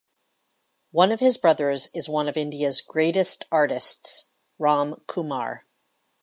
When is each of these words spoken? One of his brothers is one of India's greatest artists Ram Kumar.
One 0.89 1.11
of 1.11 1.19
his 1.19 1.37
brothers 1.37 1.87
is 1.93 2.09
one 2.09 2.27
of 2.27 2.35
India's 2.35 2.81
greatest 2.81 3.43
artists 3.51 4.31
Ram 4.57 4.95
Kumar. 5.05 5.67